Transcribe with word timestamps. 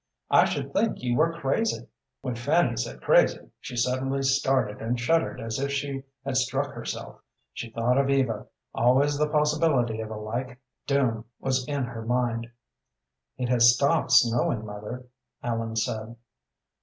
I 0.31 0.45
should 0.45 0.73
think 0.73 1.03
you 1.03 1.15
were 1.15 1.31
crazy." 1.39 1.85
When 2.21 2.33
Fanny 2.33 2.75
said 2.75 3.03
crazy, 3.03 3.51
she 3.59 3.77
suddenly 3.77 4.23
started 4.23 4.81
and 4.81 4.99
shuddered 4.99 5.39
as 5.39 5.59
if 5.59 5.71
she 5.71 6.01
had 6.25 6.37
struck 6.37 6.73
herself. 6.73 7.19
She 7.53 7.69
thought 7.69 7.99
of 7.99 8.09
Eva. 8.09 8.47
Always 8.73 9.19
the 9.19 9.29
possibility 9.29 9.99
of 10.01 10.09
a 10.09 10.15
like 10.17 10.59
doom 10.87 11.25
was 11.39 11.67
in 11.67 11.83
her 11.83 12.01
own 12.01 12.07
mind. 12.07 12.47
"It 13.37 13.49
has 13.49 13.75
stopped 13.75 14.11
snowing, 14.11 14.65
mother," 14.65 15.05
Ellen 15.43 15.75
said. 15.75 16.15